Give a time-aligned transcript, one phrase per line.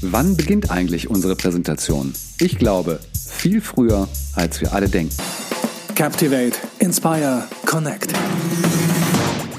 [0.00, 2.12] Wann beginnt eigentlich unsere Präsentation?
[2.38, 5.16] Ich glaube, viel früher, als wir alle denken.
[5.96, 8.12] Captivate, Inspire, Connect.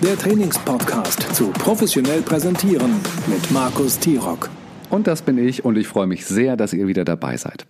[0.02, 4.50] Der Trainingspodcast zu professionell präsentieren mit Markus Tirock.
[4.90, 7.66] Und das bin ich und ich freue mich sehr, dass ihr wieder dabei seid.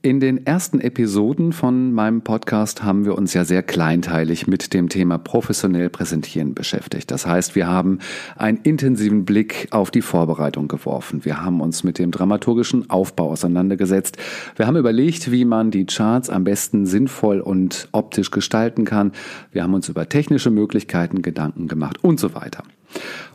[0.00, 4.88] In den ersten Episoden von meinem Podcast haben wir uns ja sehr kleinteilig mit dem
[4.88, 7.10] Thema professionell präsentieren beschäftigt.
[7.10, 7.98] Das heißt, wir haben
[8.36, 11.24] einen intensiven Blick auf die Vorbereitung geworfen.
[11.24, 14.18] Wir haben uns mit dem dramaturgischen Aufbau auseinandergesetzt.
[14.54, 19.10] Wir haben überlegt, wie man die Charts am besten sinnvoll und optisch gestalten kann.
[19.50, 22.62] Wir haben uns über technische Möglichkeiten Gedanken gemacht und so weiter.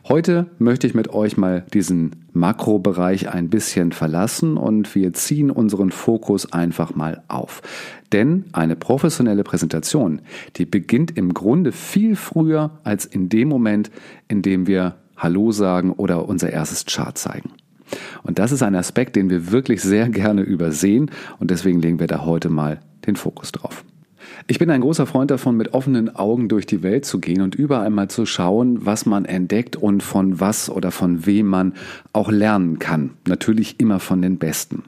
[0.08, 5.92] Heute möchte ich mit euch mal diesen Makrobereich ein bisschen verlassen und wir ziehen unseren
[5.92, 7.62] Fokus einfach mal auf.
[8.12, 10.22] Denn eine professionelle Präsentation,
[10.58, 13.92] die beginnt im Grunde viel früher als in dem Moment,
[14.28, 17.52] in dem wir Hallo sagen oder unser erstes Chart zeigen.
[18.24, 22.08] Und das ist ein Aspekt, den wir wirklich sehr gerne übersehen und deswegen legen wir
[22.08, 23.86] da heute mal den Fokus drauf.
[24.46, 27.56] Ich bin ein großer Freund davon, mit offenen Augen durch die Welt zu gehen und
[27.56, 31.74] überall mal zu schauen, was man entdeckt und von was oder von wem man
[32.12, 33.12] auch lernen kann.
[33.26, 34.84] Natürlich immer von den Besten.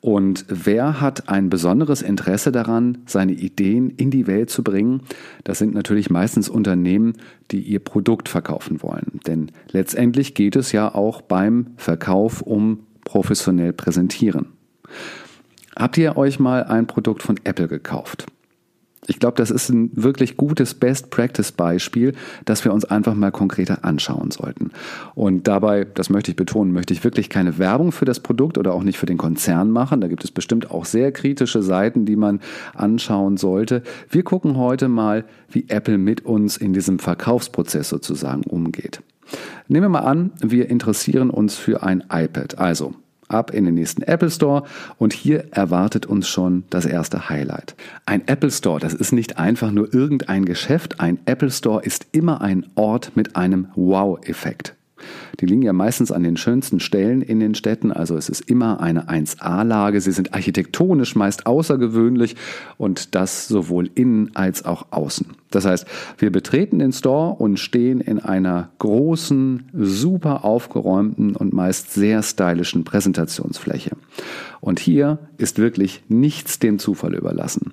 [0.00, 5.02] Und wer hat ein besonderes Interesse daran, seine Ideen in die Welt zu bringen?
[5.44, 7.12] Das sind natürlich meistens Unternehmen,
[7.50, 9.20] die ihr Produkt verkaufen wollen.
[9.26, 14.46] Denn letztendlich geht es ja auch beim Verkauf um professionell präsentieren.
[15.76, 18.26] Habt ihr euch mal ein Produkt von Apple gekauft?
[19.10, 22.12] Ich glaube, das ist ein wirklich gutes Best-Practice-Beispiel,
[22.44, 24.70] das wir uns einfach mal konkreter anschauen sollten.
[25.16, 28.72] Und dabei, das möchte ich betonen, möchte ich wirklich keine Werbung für das Produkt oder
[28.72, 30.00] auch nicht für den Konzern machen.
[30.00, 32.38] Da gibt es bestimmt auch sehr kritische Seiten, die man
[32.72, 33.82] anschauen sollte.
[34.08, 39.02] Wir gucken heute mal, wie Apple mit uns in diesem Verkaufsprozess sozusagen umgeht.
[39.66, 42.58] Nehmen wir mal an, wir interessieren uns für ein iPad.
[42.58, 42.94] Also,
[43.30, 44.64] ab in den nächsten Apple Store
[44.98, 47.74] und hier erwartet uns schon das erste Highlight.
[48.06, 52.40] Ein Apple Store, das ist nicht einfach nur irgendein Geschäft, ein Apple Store ist immer
[52.40, 54.74] ein Ort mit einem Wow-Effekt.
[55.40, 58.80] Die liegen ja meistens an den schönsten Stellen in den Städten, also es ist immer
[58.80, 60.00] eine 1A-Lage.
[60.00, 62.36] Sie sind architektonisch meist außergewöhnlich
[62.78, 65.26] und das sowohl innen als auch außen.
[65.50, 65.86] Das heißt,
[66.18, 72.84] wir betreten den Store und stehen in einer großen, super aufgeräumten und meist sehr stylischen
[72.84, 73.96] Präsentationsfläche.
[74.60, 77.72] Und hier ist wirklich nichts dem Zufall überlassen.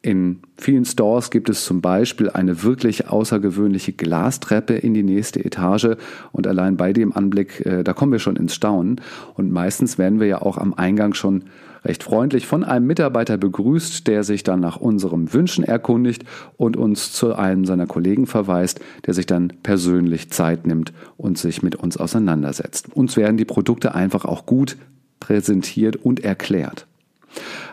[0.00, 5.96] In vielen Stores gibt es zum Beispiel eine wirklich außergewöhnliche Glastreppe in die nächste Etage
[6.30, 9.00] und allein bei dem Anblick, äh, da kommen wir schon ins Staunen
[9.34, 11.44] und meistens werden wir ja auch am Eingang schon
[11.84, 16.24] recht freundlich von einem Mitarbeiter begrüßt, der sich dann nach unseren Wünschen erkundigt
[16.56, 21.62] und uns zu einem seiner Kollegen verweist, der sich dann persönlich Zeit nimmt und sich
[21.62, 22.94] mit uns auseinandersetzt.
[22.94, 24.76] Uns werden die Produkte einfach auch gut
[25.20, 26.87] präsentiert und erklärt.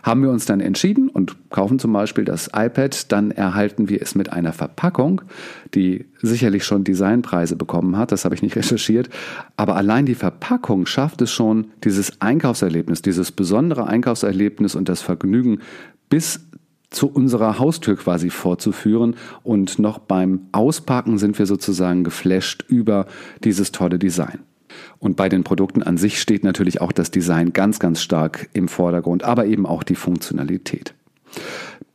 [0.03, 4.16] Haben wir uns dann entschieden und kaufen zum Beispiel das iPad, dann erhalten wir es
[4.16, 5.22] mit einer Verpackung,
[5.74, 9.09] die sicherlich schon Designpreise bekommen hat, das habe ich nicht recherchiert,
[9.58, 15.59] aber allein die Verpackung schafft es schon, dieses Einkaufserlebnis, dieses besondere Einkaufserlebnis und das Vergnügen
[16.09, 16.42] bis
[16.90, 23.06] zu unserer Haustür quasi vorzuführen und noch beim Auspacken sind wir sozusagen geflasht über
[23.44, 24.40] dieses tolle Design.
[25.00, 28.67] Und bei den Produkten an sich steht natürlich auch das Design ganz, ganz stark im
[28.67, 30.94] Vordergrund, aber eben auch die Funktionalität.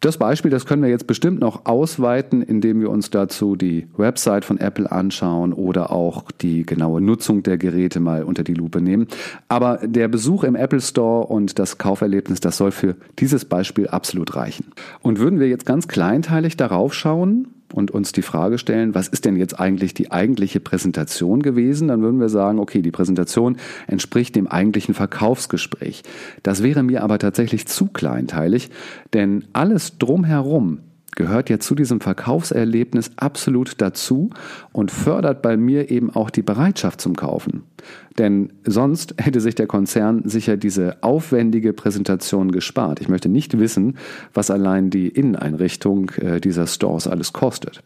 [0.01, 4.47] Das Beispiel, das können wir jetzt bestimmt noch ausweiten, indem wir uns dazu die Website
[4.47, 9.09] von Apple anschauen oder auch die genaue Nutzung der Geräte mal unter die Lupe nehmen.
[9.49, 14.37] Aber der Besuch im Apple Store und das Kauferlebnis, das soll für dieses Beispiel absolut
[14.37, 14.73] reichen.
[15.03, 19.25] Und würden wir jetzt ganz kleinteilig darauf schauen, und uns die Frage stellen, was ist
[19.25, 24.37] denn jetzt eigentlich die eigentliche Präsentation gewesen, dann würden wir sagen, okay, die Präsentation entspricht
[24.37, 26.03] dem eigentlichen Verkaufsgespräch.
[26.43, 28.71] Das wäre mir aber tatsächlich zu kleinteilig,
[29.13, 30.81] denn alles drumherum
[31.21, 34.31] gehört ja zu diesem Verkaufserlebnis absolut dazu
[34.73, 37.65] und fördert bei mir eben auch die Bereitschaft zum Kaufen.
[38.17, 43.03] Denn sonst hätte sich der Konzern sicher diese aufwendige Präsentation gespart.
[43.03, 43.99] Ich möchte nicht wissen,
[44.33, 47.83] was allein die Inneneinrichtung äh, dieser Stores alles kostet.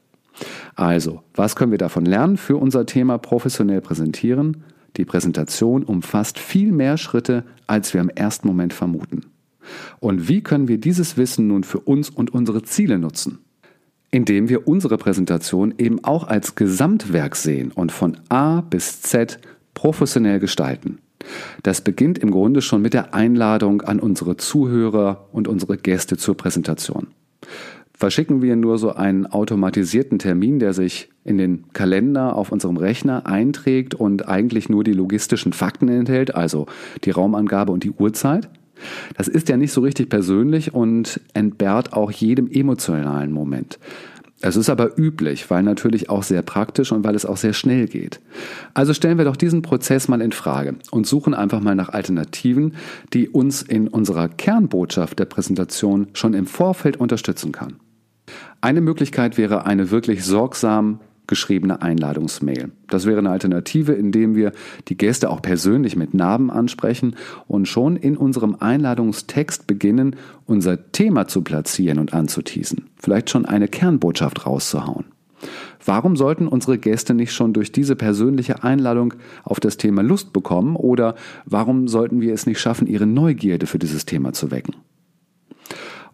[0.77, 4.63] Also, was können wir davon lernen für unser Thema professionell präsentieren?
[4.97, 9.23] Die Präsentation umfasst viel mehr Schritte, als wir im ersten Moment vermuten.
[10.01, 13.39] Und wie können wir dieses Wissen nun für uns und unsere Ziele nutzen?
[14.11, 19.39] Indem wir unsere Präsentation eben auch als Gesamtwerk sehen und von A bis Z
[19.75, 20.99] professionell gestalten.
[21.63, 26.37] Das beginnt im Grunde schon mit der Einladung an unsere Zuhörer und unsere Gäste zur
[26.37, 27.09] Präsentation.
[27.97, 33.27] Verschicken wir nur so einen automatisierten Termin, der sich in den Kalender auf unserem Rechner
[33.27, 36.67] einträgt und eigentlich nur die logistischen Fakten enthält, also
[37.05, 38.51] die Raumangabe und die Uhrzeit?
[39.17, 43.79] Das ist ja nicht so richtig persönlich und entbehrt auch jedem emotionalen Moment.
[44.47, 47.87] Es ist aber üblich, weil natürlich auch sehr praktisch und weil es auch sehr schnell
[47.87, 48.21] geht.
[48.75, 52.75] Also stellen wir doch diesen Prozess mal in Frage und suchen einfach mal nach Alternativen,
[53.15, 57.77] die uns in unserer Kernbotschaft der Präsentation schon im Vorfeld unterstützen kann.
[58.61, 62.71] Eine Möglichkeit wäre eine wirklich sorgsam geschriebene Einladungsmail.
[62.88, 64.53] Das wäre eine Alternative, indem wir
[64.88, 67.17] die Gäste auch persönlich mit Namen ansprechen
[67.47, 70.17] und schon in unserem Einladungstext beginnen,
[70.47, 72.88] unser Thema zu platzieren und anzuteasen.
[72.97, 75.06] Vielleicht schon eine Kernbotschaft rauszuhauen.
[75.85, 80.77] Warum sollten unsere Gäste nicht schon durch diese persönliche Einladung auf das Thema Lust bekommen
[80.77, 84.77] oder warum sollten wir es nicht schaffen, ihre Neugierde für dieses Thema zu wecken?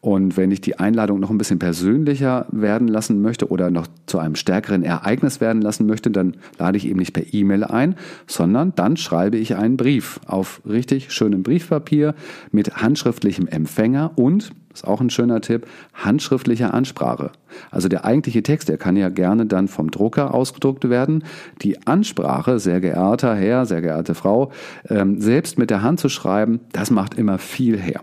[0.01, 4.19] Und wenn ich die Einladung noch ein bisschen persönlicher werden lassen möchte oder noch zu
[4.19, 8.73] einem stärkeren Ereignis werden lassen möchte, dann lade ich eben nicht per E-Mail ein, sondern
[8.75, 12.15] dann schreibe ich einen Brief auf richtig schönem Briefpapier
[12.51, 17.33] mit handschriftlichem Empfänger und, ist auch ein schöner Tipp, handschriftlicher Ansprache.
[17.71, 21.25] Also der eigentliche Text, der kann ja gerne dann vom Drucker ausgedruckt werden.
[21.61, 24.51] Die Ansprache, sehr geehrter Herr, sehr geehrte Frau,
[24.89, 28.01] ähm, selbst mit der Hand zu schreiben, das macht immer viel her.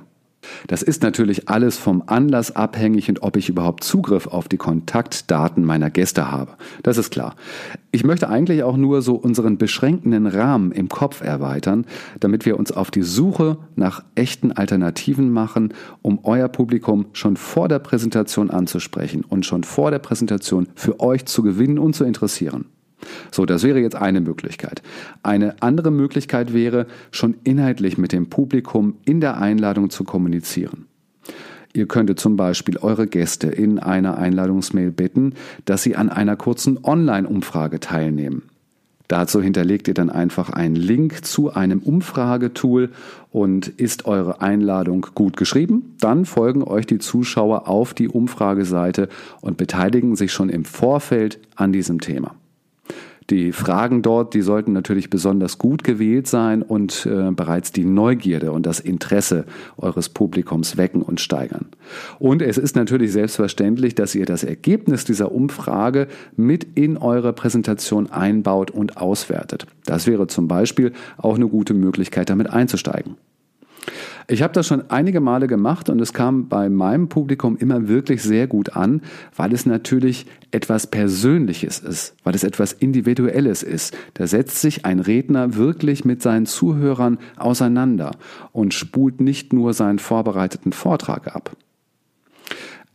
[0.67, 5.63] Das ist natürlich alles vom Anlass abhängig und ob ich überhaupt Zugriff auf die Kontaktdaten
[5.63, 6.53] meiner Gäste habe.
[6.83, 7.35] Das ist klar.
[7.91, 11.85] Ich möchte eigentlich auch nur so unseren beschränkenden Rahmen im Kopf erweitern,
[12.19, 17.67] damit wir uns auf die Suche nach echten Alternativen machen, um euer Publikum schon vor
[17.67, 22.65] der Präsentation anzusprechen und schon vor der Präsentation für euch zu gewinnen und zu interessieren.
[23.31, 24.81] So, das wäre jetzt eine Möglichkeit.
[25.23, 30.87] Eine andere Möglichkeit wäre, schon inhaltlich mit dem Publikum in der Einladung zu kommunizieren.
[31.73, 35.33] Ihr könntet zum Beispiel eure Gäste in einer Einladungsmail bitten,
[35.65, 38.43] dass sie an einer kurzen Online-Umfrage teilnehmen.
[39.07, 42.89] Dazu hinterlegt ihr dann einfach einen Link zu einem Umfragetool
[43.31, 49.07] und ist eure Einladung gut geschrieben, dann folgen euch die Zuschauer auf die Umfrageseite
[49.39, 52.35] und beteiligen sich schon im Vorfeld an diesem Thema.
[53.29, 58.53] Die Fragen dort, die sollten natürlich besonders gut gewählt sein und äh, bereits die Neugierde
[58.53, 59.45] und das Interesse
[59.75, 61.65] eures Publikums wecken und steigern.
[62.19, 66.07] Und es ist natürlich selbstverständlich, dass ihr das Ergebnis dieser Umfrage
[66.37, 69.67] mit in eure Präsentation einbaut und auswertet.
[69.85, 73.17] Das wäre zum Beispiel auch eine gute Möglichkeit, damit einzusteigen.
[74.29, 78.21] Ich habe das schon einige Male gemacht und es kam bei meinem Publikum immer wirklich
[78.21, 79.01] sehr gut an,
[79.33, 83.95] weil es natürlich etwas Persönliches ist, weil es etwas Individuelles ist.
[84.15, 88.11] Da setzt sich ein Redner wirklich mit seinen Zuhörern auseinander
[88.51, 91.55] und spult nicht nur seinen vorbereiteten Vortrag ab.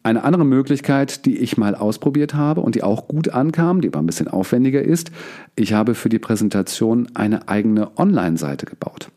[0.03, 4.01] Eine andere Möglichkeit, die ich mal ausprobiert habe und die auch gut ankam, die aber
[4.01, 5.11] ein bisschen aufwendiger ist,
[5.57, 9.11] ich habe für die Präsentation eine eigene Online-Seite gebaut.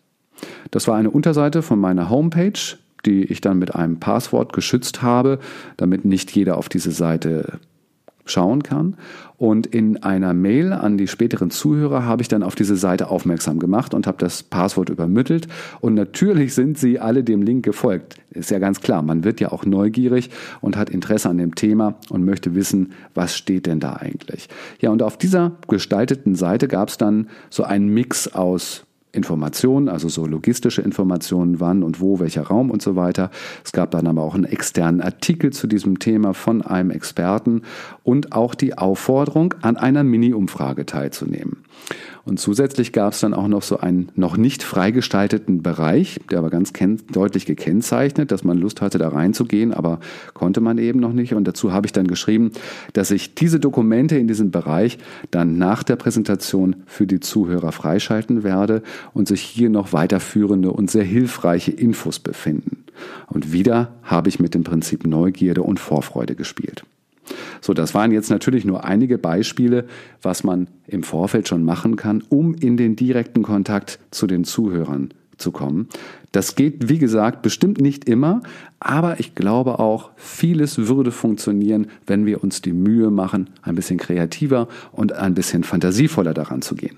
[0.72, 5.40] Das war eine Unterseite von meiner Homepage, die ich dann mit einem Passwort geschützt habe,
[5.78, 7.60] damit nicht jeder auf diese Seite
[8.26, 8.98] schauen kann.
[9.38, 13.60] Und in einer Mail an die späteren Zuhörer habe ich dann auf diese Seite aufmerksam
[13.60, 15.48] gemacht und habe das Passwort übermittelt.
[15.82, 18.16] Und natürlich sind sie alle dem Link gefolgt.
[18.32, 20.30] Ist ja ganz klar, man wird ja auch neugierig
[20.62, 24.50] und hat Interesse an dem Thema und möchte wissen, was steht denn da eigentlich.
[24.80, 30.09] Ja, und auf dieser gestalteten Seite gab es dann so einen Mix aus Informationen, also
[30.09, 33.31] so logistische Informationen, wann und wo, welcher Raum und so weiter.
[33.63, 37.63] Es gab dann aber auch einen externen Artikel zu diesem Thema von einem Experten
[38.03, 41.63] und auch die Aufforderung, an einer Mini-Umfrage teilzunehmen.
[42.25, 46.50] Und zusätzlich gab es dann auch noch so einen noch nicht freigestalteten Bereich, der aber
[46.50, 46.74] ganz
[47.12, 50.00] deutlich gekennzeichnet, dass man Lust hatte, da reinzugehen, aber
[50.34, 51.36] konnte man eben noch nicht.
[51.36, 52.51] Und dazu habe ich dann geschrieben,
[52.94, 54.98] dass ich diese Dokumente in diesem Bereich
[55.29, 58.82] dann nach der Präsentation für die Zuhörer freischalten werde
[59.13, 62.86] und sich hier noch weiterführende und sehr hilfreiche Infos befinden.
[63.27, 66.86] Und wieder habe ich mit dem Prinzip Neugierde und Vorfreude gespielt.
[67.62, 69.86] So, das waren jetzt natürlich nur einige Beispiele,
[70.22, 75.10] was man im Vorfeld schon machen kann, um in den direkten Kontakt zu den Zuhörern
[75.38, 75.89] zu kommen.
[76.32, 78.41] Das geht, wie gesagt, bestimmt nicht immer,
[78.79, 83.98] aber ich glaube auch, vieles würde funktionieren, wenn wir uns die Mühe machen, ein bisschen
[83.98, 86.98] kreativer und ein bisschen fantasievoller daran zu gehen.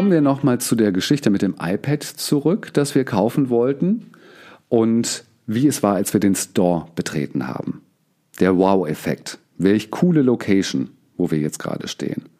[0.00, 4.06] Kommen wir nochmal zu der Geschichte mit dem iPad zurück, das wir kaufen wollten
[4.70, 7.82] und wie es war, als wir den Store betreten haben.
[8.40, 9.38] Der Wow-Effekt.
[9.58, 10.88] Welch coole Location,
[11.18, 12.30] wo wir jetzt gerade stehen.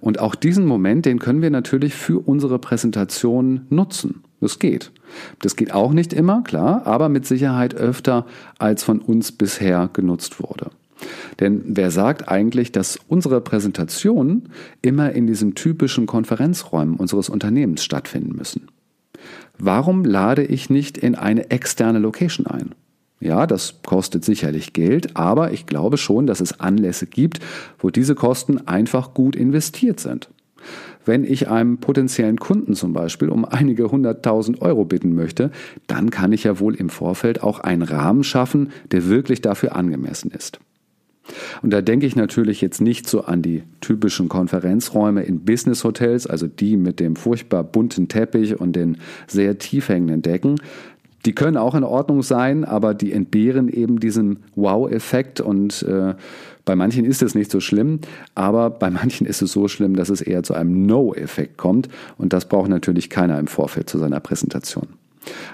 [0.00, 4.22] Und auch diesen Moment, den können wir natürlich für unsere Präsentation nutzen.
[4.42, 4.92] Das geht.
[5.40, 8.26] Das geht auch nicht immer, klar, aber mit Sicherheit öfter,
[8.58, 10.72] als von uns bisher genutzt wurde.
[11.40, 14.48] Denn wer sagt eigentlich, dass unsere Präsentationen
[14.82, 18.68] immer in diesen typischen Konferenzräumen unseres Unternehmens stattfinden müssen?
[19.58, 22.74] Warum lade ich nicht in eine externe Location ein?
[23.20, 27.40] Ja, das kostet sicherlich Geld, aber ich glaube schon, dass es Anlässe gibt,
[27.80, 30.28] wo diese Kosten einfach gut investiert sind.
[31.04, 35.50] Wenn ich einem potenziellen Kunden zum Beispiel um einige hunderttausend Euro bitten möchte,
[35.86, 40.30] dann kann ich ja wohl im Vorfeld auch einen Rahmen schaffen, der wirklich dafür angemessen
[40.30, 40.60] ist.
[41.62, 46.46] Und da denke ich natürlich jetzt nicht so an die typischen Konferenzräume in Business-Hotels, also
[46.46, 50.56] die mit dem furchtbar bunten Teppich und den sehr tief hängenden Decken.
[51.26, 56.14] Die können auch in Ordnung sein, aber die entbehren eben diesem Wow-Effekt und äh,
[56.64, 58.00] bei manchen ist es nicht so schlimm,
[58.34, 62.32] aber bei manchen ist es so schlimm, dass es eher zu einem No-Effekt kommt und
[62.32, 64.86] das braucht natürlich keiner im Vorfeld zu seiner Präsentation.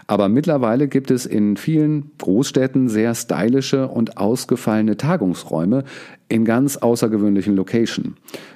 [0.06, 5.85] Aber mittlerweile gibt es in vielen Großstädten sehr stylische und ausgefallene Tagungsräume
[6.28, 8.14] in ganz außergewöhnlichen Locations.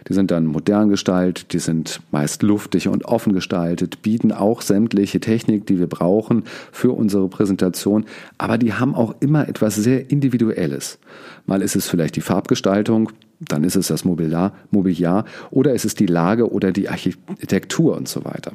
[0.09, 5.21] Die sind dann modern gestaltet, die sind meist luftig und offen gestaltet, bieten auch sämtliche
[5.21, 8.07] Technik, die wir brauchen für unsere Präsentation,
[8.39, 10.99] aber die haben auch immer etwas sehr Individuelles.
[11.47, 13.11] Mal ist es vielleicht die Farbgestaltung,
[13.41, 18.09] dann ist es das Mobiliar, Mobiliar oder ist es die Lage oder die Architektur und
[18.09, 18.53] so weiter.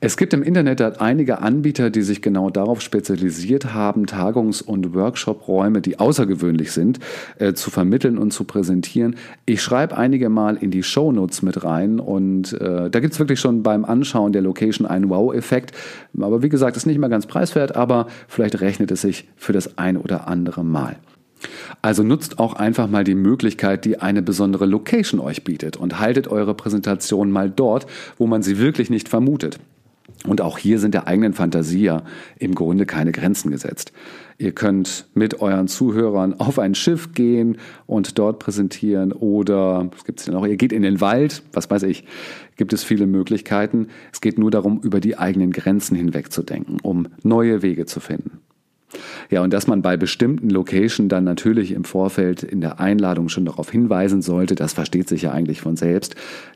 [0.00, 5.80] Es gibt im Internet einige Anbieter, die sich genau darauf spezialisiert haben, Tagungs- und Workshop-Räume,
[5.80, 6.98] die außergewöhnlich sind,
[7.38, 9.16] äh, zu vermitteln und zu präsentieren.
[9.46, 13.40] Ich schreibe einige mal in die Shownotes mit rein und äh, da gibt es wirklich
[13.40, 15.72] schon beim Anschauen der Location einen Wow-Effekt.
[16.20, 19.78] Aber wie gesagt, ist nicht immer ganz preiswert, aber vielleicht rechnet es sich für das
[19.78, 20.96] ein oder andere Mal.
[21.82, 26.28] Also nutzt auch einfach mal die Möglichkeit, die eine besondere Location euch bietet und haltet
[26.28, 27.86] eure Präsentation mal dort,
[28.18, 29.58] wo man sie wirklich nicht vermutet.
[30.26, 32.02] Und auch hier sind der eigenen Fantasie ja
[32.38, 33.92] im Grunde keine Grenzen gesetzt.
[34.38, 40.20] Ihr könnt mit euren Zuhörern auf ein Schiff gehen und dort präsentieren oder, was gibt
[40.20, 42.04] es noch, ihr geht in den Wald, was weiß ich,
[42.56, 43.88] gibt es viele Möglichkeiten.
[44.12, 48.40] Es geht nur darum, über die eigenen Grenzen hinwegzudenken, um neue Wege zu finden.
[49.30, 53.44] Ja, und dass man bei bestimmten Locations dann natürlich im Vorfeld in der Einladung schon
[53.44, 56.14] darauf hinweisen sollte, das versteht sich ja eigentlich von selbst,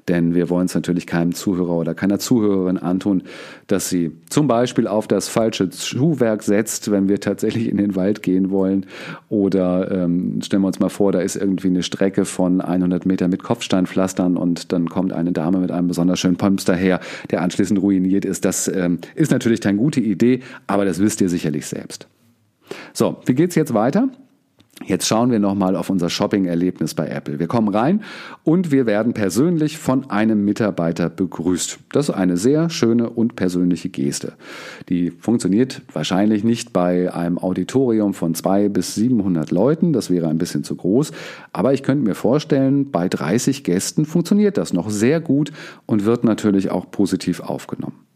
[0.09, 3.23] denn wir wollen es natürlich keinem Zuhörer oder keiner Zuhörerin antun,
[3.67, 8.23] dass sie zum Beispiel auf das falsche Schuhwerk setzt, wenn wir tatsächlich in den Wald
[8.23, 8.87] gehen wollen
[9.29, 13.29] oder ähm, stellen wir uns mal vor, da ist irgendwie eine Strecke von 100 Meter
[13.29, 17.81] mit Kopfsteinpflastern und dann kommt eine Dame mit einem besonders schönen Pomps daher, der anschließend
[17.81, 18.45] ruiniert ist.
[18.45, 22.09] Das ähm, ist natürlich keine gute Idee, aber das wisst ihr sicherlich selbst.
[22.93, 24.09] So, wie geht's jetzt weiter?
[24.87, 27.41] Jetzt schauen wir nochmal auf unser Shopping-Erlebnis bei Apple.
[27.41, 28.03] Wir kommen rein
[28.45, 31.81] und wir werden persönlich von einem Mitarbeiter begrüßt.
[31.91, 34.35] Das ist eine sehr schöne und persönliche Geste.
[34.89, 39.93] Die funktioniert wahrscheinlich nicht bei einem Auditorium von zwei bis 700 Leuten.
[39.93, 41.11] Das wäre ein bisschen zu groß.
[41.53, 45.51] Aber ich könnte mir vorstellen, bei 30 Gästen funktioniert das noch sehr gut
[45.87, 48.08] und wird natürlich auch positiv aufgenommen.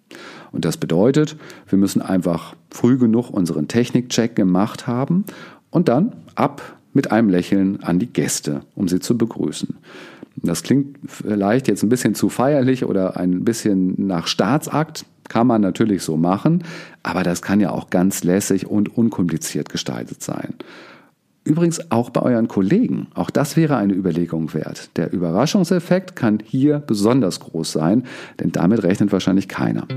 [0.53, 1.37] Und das bedeutet,
[1.69, 5.25] wir müssen einfach früh genug unseren Technikcheck gemacht haben
[5.71, 9.77] und dann ab mit einem Lächeln an die Gäste, um sie zu begrüßen.
[10.37, 15.61] Das klingt vielleicht jetzt ein bisschen zu feierlich oder ein bisschen nach Staatsakt, kann man
[15.63, 16.65] natürlich so machen,
[17.03, 20.55] aber das kann ja auch ganz lässig und unkompliziert gestaltet sein.
[21.45, 23.09] Übrigens auch bei euren Kollegen.
[23.15, 24.91] Auch das wäre eine Überlegung wert.
[24.97, 28.05] Der Überraschungseffekt kann hier besonders groß sein,
[28.39, 29.89] denn damit rechnet wahrscheinlich keiner.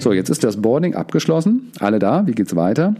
[0.00, 1.70] So, jetzt ist das Boarding abgeschlossen.
[1.78, 2.96] Alle da, wie geht's weiter?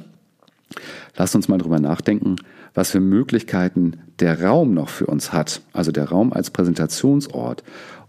[1.16, 2.36] Lasst uns mal drüber nachdenken,
[2.74, 5.62] was für Möglichkeiten der Raum noch für uns hat.
[5.72, 7.64] Also der Raum als Präsentationsort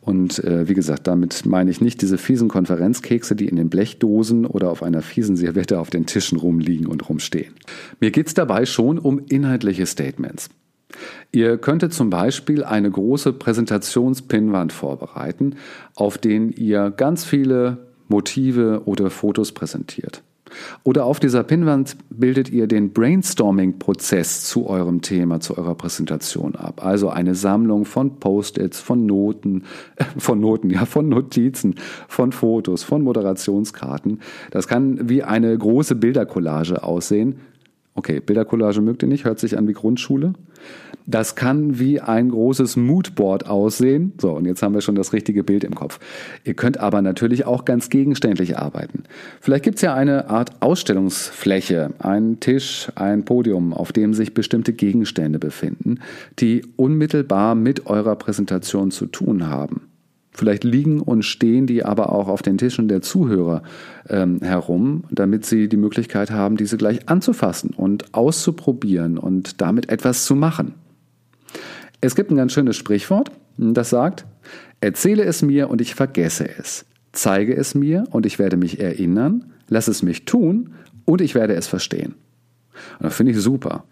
[0.06, 4.46] und äh, wie gesagt, damit meine ich nicht diese fiesen Konferenzkekse, die in den Blechdosen
[4.46, 7.56] oder auf einer fiesen Serviette auf den Tischen rumliegen und rumstehen.
[8.00, 10.50] Mir geht es dabei schon um inhaltliche Statements.
[11.32, 15.56] Ihr könntet zum Beispiel eine große Präsentationspinwand vorbereiten,
[15.96, 20.22] auf denen ihr ganz viele Motive oder Fotos präsentiert.
[20.84, 26.86] Oder auf dieser Pinwand bildet ihr den Brainstorming-Prozess zu eurem Thema, zu eurer Präsentation ab.
[26.86, 29.64] Also eine Sammlung von Post-its, von Noten,
[30.18, 31.76] von Noten, ja, von Notizen,
[32.08, 34.20] von Fotos, von Moderationskarten.
[34.52, 37.36] Das kann wie eine große Bildercollage aussehen.
[37.98, 40.34] Okay, Bildercollage mögt ihr nicht, hört sich an wie Grundschule.
[41.08, 44.14] Das kann wie ein großes Moodboard aussehen.
[44.20, 46.00] So, und jetzt haben wir schon das richtige Bild im Kopf.
[46.44, 49.04] Ihr könnt aber natürlich auch ganz gegenständlich arbeiten.
[49.40, 54.74] Vielleicht gibt es ja eine Art Ausstellungsfläche, einen Tisch, ein Podium, auf dem sich bestimmte
[54.74, 56.00] Gegenstände befinden,
[56.40, 59.90] die unmittelbar mit eurer Präsentation zu tun haben.
[60.32, 63.64] Vielleicht liegen und stehen die aber auch auf den Tischen der Zuhörer
[64.10, 70.26] ähm, herum, damit sie die Möglichkeit haben, diese gleich anzufassen und auszuprobieren und damit etwas
[70.26, 70.74] zu machen.
[72.06, 74.26] Es gibt ein ganz schönes Sprichwort, das sagt,
[74.80, 76.86] erzähle es mir und ich vergesse es.
[77.14, 81.56] Zeige es mir und ich werde mich erinnern, lass es mich tun und ich werde
[81.56, 82.14] es verstehen.
[83.00, 83.86] Und das finde ich super.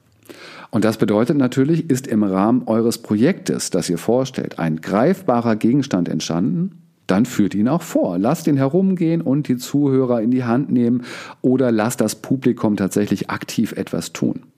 [0.70, 6.08] Und das bedeutet natürlich, ist im Rahmen eures Projektes, das ihr vorstellt, ein greifbarer Gegenstand
[6.08, 8.20] entstanden, dann führt ihn auch vor.
[8.20, 11.04] Lasst ihn herumgehen und die Zuhörer in die Hand nehmen
[11.42, 14.53] oder lasst das Publikum tatsächlich aktiv etwas tun.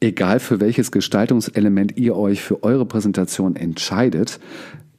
[0.00, 4.40] Egal für welches Gestaltungselement ihr euch für eure Präsentation entscheidet,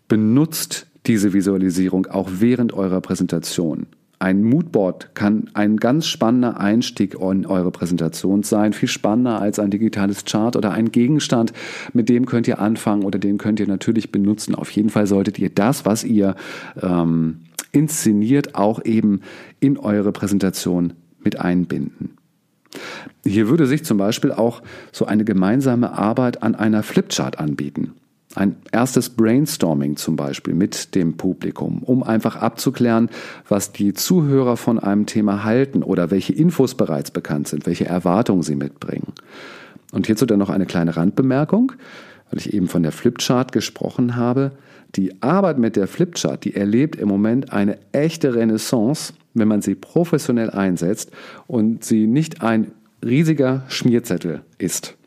[0.07, 3.87] benutzt diese Visualisierung auch während eurer Präsentation.
[4.21, 9.71] Ein Moodboard kann ein ganz spannender Einstieg in eure Präsentation sein, viel spannender als ein
[9.71, 11.53] digitales Chart oder ein Gegenstand,
[11.93, 14.53] mit dem könnt ihr anfangen oder den könnt ihr natürlich benutzen.
[14.53, 16.35] Auf jeden Fall solltet ihr das, was ihr
[16.79, 17.39] ähm,
[17.71, 19.21] inszeniert, auch eben
[19.59, 22.11] in eure Präsentation mit einbinden.
[23.25, 24.61] Hier würde sich zum Beispiel auch
[24.91, 27.93] so eine gemeinsame Arbeit an einer Flipchart anbieten.
[28.33, 33.09] Ein erstes Brainstorming zum Beispiel mit dem Publikum, um einfach abzuklären,
[33.49, 38.41] was die Zuhörer von einem Thema halten oder welche Infos bereits bekannt sind, welche Erwartungen
[38.41, 39.11] sie mitbringen.
[39.91, 41.73] Und hierzu dann noch eine kleine Randbemerkung,
[42.29, 44.51] weil ich eben von der Flipchart gesprochen habe.
[44.95, 49.75] Die Arbeit mit der Flipchart, die erlebt im Moment eine echte Renaissance, wenn man sie
[49.75, 51.11] professionell einsetzt
[51.47, 52.71] und sie nicht ein
[53.03, 54.97] riesiger Schmierzettel ist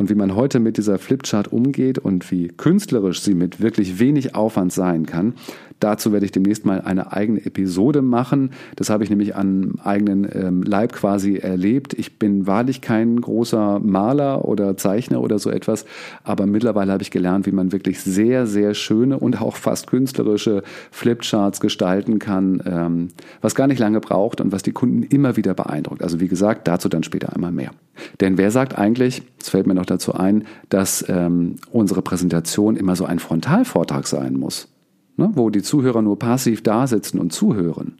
[0.00, 4.34] und wie man heute mit dieser Flipchart umgeht und wie künstlerisch sie mit wirklich wenig
[4.34, 5.34] Aufwand sein kann.
[5.78, 8.50] Dazu werde ich demnächst mal eine eigene Episode machen.
[8.76, 11.92] Das habe ich nämlich an eigenen ähm, Leib quasi erlebt.
[11.94, 15.84] Ich bin wahrlich kein großer Maler oder Zeichner oder so etwas,
[16.24, 20.62] aber mittlerweile habe ich gelernt, wie man wirklich sehr, sehr schöne und auch fast künstlerische
[20.90, 23.08] Flipcharts gestalten kann, ähm,
[23.42, 26.02] was gar nicht lange braucht und was die Kunden immer wieder beeindruckt.
[26.02, 27.72] Also wie gesagt, dazu dann später einmal mehr.
[28.20, 32.96] Denn wer sagt eigentlich, es fällt mir noch dazu ein, dass ähm, unsere Präsentation immer
[32.96, 34.68] so ein Frontalvortrag sein muss,
[35.16, 35.30] ne?
[35.34, 37.98] wo die Zuhörer nur passiv da sitzen und zuhören.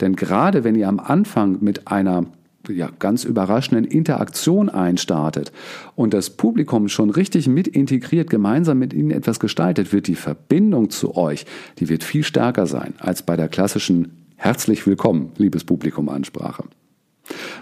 [0.00, 2.26] Denn gerade wenn ihr am Anfang mit einer
[2.68, 5.52] ja, ganz überraschenden Interaktion einstartet
[5.94, 10.90] und das Publikum schon richtig mit integriert, gemeinsam mit ihnen etwas gestaltet, wird die Verbindung
[10.90, 11.46] zu euch,
[11.78, 16.64] die wird viel stärker sein als bei der klassischen Herzlich willkommen, liebes Publikum Ansprache.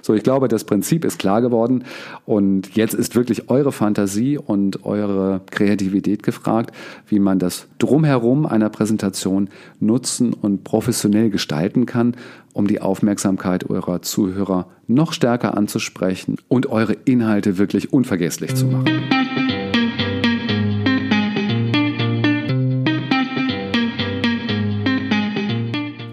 [0.03, 1.85] So, ich glaube, das Prinzip ist klar geworden
[2.24, 6.74] und jetzt ist wirklich eure Fantasie und eure Kreativität gefragt,
[7.09, 9.48] wie man das Drumherum einer Präsentation
[9.81, 12.16] nutzen und professionell gestalten kann,
[12.53, 19.43] um die Aufmerksamkeit eurer Zuhörer noch stärker anzusprechen und eure Inhalte wirklich unvergesslich zu machen.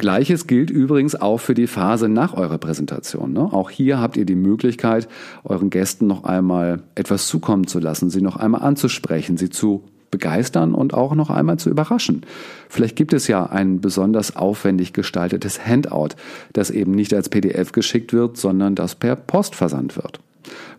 [0.01, 3.33] Gleiches gilt übrigens auch für die Phase nach eurer Präsentation.
[3.33, 3.41] Ne?
[3.41, 5.07] Auch hier habt ihr die Möglichkeit,
[5.43, 10.73] euren Gästen noch einmal etwas zukommen zu lassen, sie noch einmal anzusprechen, sie zu begeistern
[10.73, 12.23] und auch noch einmal zu überraschen.
[12.67, 16.15] Vielleicht gibt es ja ein besonders aufwendig gestaltetes Handout,
[16.51, 20.19] das eben nicht als PDF geschickt wird, sondern das per Post versandt wird.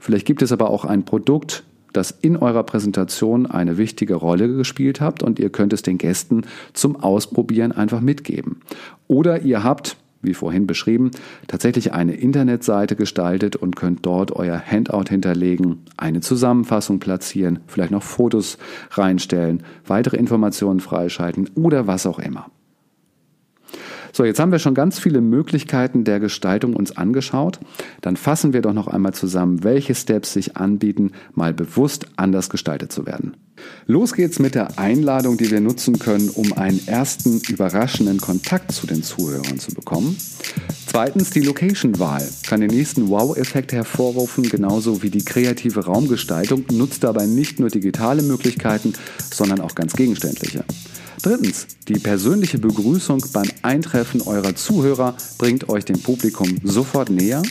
[0.01, 5.01] Vielleicht gibt es aber auch ein Produkt, das in eurer Präsentation eine wichtige Rolle gespielt
[5.01, 8.61] habt und ihr könnt es den Gästen zum Ausprobieren einfach mitgeben.
[9.09, 11.11] Oder ihr habt, wie vorhin beschrieben,
[11.49, 18.05] tatsächlich eine Internetseite gestaltet und könnt dort euer Handout hinterlegen, eine Zusammenfassung platzieren, vielleicht noch
[18.05, 18.59] Fotos
[18.93, 22.47] reinstellen, weitere Informationen freischalten oder was auch immer.
[24.15, 27.59] So, jetzt haben wir schon ganz viele Möglichkeiten der Gestaltung uns angeschaut.
[28.03, 32.93] Dann fassen wir doch noch einmal zusammen, welche Steps sich anbieten, mal bewusst anders gestaltet
[32.93, 33.35] zu werden.
[33.87, 38.87] Los geht's mit der Einladung, die wir nutzen können, um einen ersten überraschenden Kontakt zu
[38.87, 40.17] den Zuhörern zu bekommen.
[40.87, 47.25] Zweitens, die Location-Wahl kann den nächsten Wow-Effekt hervorrufen, genauso wie die kreative Raumgestaltung, nutzt dabei
[47.25, 48.93] nicht nur digitale Möglichkeiten,
[49.31, 50.65] sondern auch ganz gegenständliche.
[51.23, 57.43] Drittens, die persönliche Begrüßung beim Eintreffen eurer Zuhörer bringt euch dem Publikum sofort näher.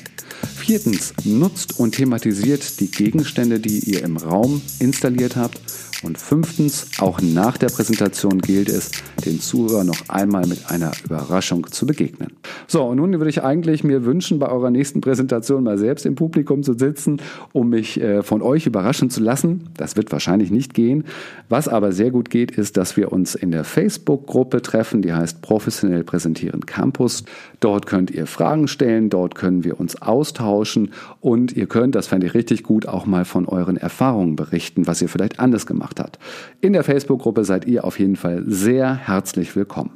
[0.58, 5.62] Viertens, nutzt und thematisiert die Gegenstände, die ihr im Raum installiert habt.
[6.04, 8.92] Und fünftens, auch nach der Präsentation gilt es,
[9.26, 12.30] den Zuhörer noch einmal mit einer Überraschung zu begegnen.
[12.68, 16.16] So, und nun würde ich eigentlich mir wünschen, bei eurer nächsten Präsentation mal selbst im
[16.16, 17.22] Publikum zu sitzen,
[17.54, 19.70] um mich äh, von euch überraschen zu lassen.
[19.78, 21.06] Das wird wahrscheinlich nicht gehen.
[21.50, 25.42] Was aber sehr gut geht, ist, dass wir uns in der Facebook-Gruppe treffen, die heißt
[25.42, 27.24] Professionell Präsentieren Campus.
[27.60, 32.28] Dort könnt ihr Fragen stellen, dort können wir uns austauschen und ihr könnt, das fände
[32.28, 36.20] ich richtig gut, auch mal von euren Erfahrungen berichten, was ihr vielleicht anders gemacht habt.
[36.60, 39.11] In der Facebook-Gruppe seid ihr auf jeden Fall sehr herzlich
[39.56, 39.92] willkommen.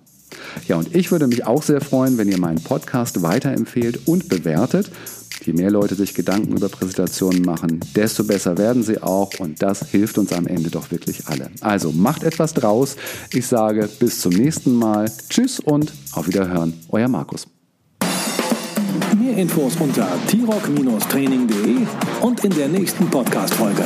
[0.68, 4.92] Ja, und ich würde mich auch sehr freuen, wenn ihr meinen Podcast weiterempfehlt und bewertet.
[5.44, 9.90] Je mehr Leute sich Gedanken über Präsentationen machen, desto besser werden sie auch und das
[9.90, 11.50] hilft uns am Ende doch wirklich alle.
[11.62, 12.96] Also macht etwas draus.
[13.32, 15.12] Ich sage bis zum nächsten Mal.
[15.30, 16.74] Tschüss und auf Wiederhören.
[16.90, 17.48] Euer Markus.
[19.18, 21.78] Mehr Infos unter t-rock-training.de
[22.22, 23.84] und in der nächsten Podcast-Folge.